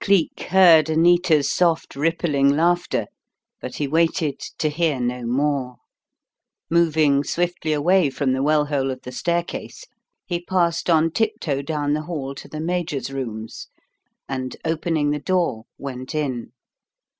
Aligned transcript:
Cleek 0.00 0.38
heard 0.50 0.88
Anita's 0.88 1.50
soft 1.50 1.96
rippling 1.96 2.48
laughter; 2.50 3.06
but 3.60 3.74
he 3.74 3.88
waited 3.88 4.38
to 4.58 4.68
hear 4.68 5.00
no 5.00 5.24
more. 5.26 5.74
Moving 6.70 7.24
swiftly 7.24 7.72
away 7.72 8.08
from 8.08 8.32
the 8.32 8.44
well 8.44 8.66
hole 8.66 8.92
of 8.92 9.02
the 9.02 9.10
staircase 9.10 9.84
he 10.24 10.40
passed 10.40 10.88
on 10.88 11.10
tiptoe 11.10 11.62
down 11.62 11.94
the 11.94 12.02
hall 12.02 12.32
to 12.36 12.46
the 12.46 12.60
Major's 12.60 13.10
rooms, 13.12 13.66
and, 14.28 14.56
opening 14.64 15.10
the 15.10 15.18
door, 15.18 15.64
went 15.78 16.14
in. 16.14 16.52